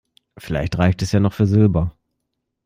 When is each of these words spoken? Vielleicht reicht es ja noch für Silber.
Vielleicht 0.35 0.79
reicht 0.79 1.03
es 1.03 1.11
ja 1.11 1.19
noch 1.19 1.33
für 1.33 1.45
Silber. 1.45 1.95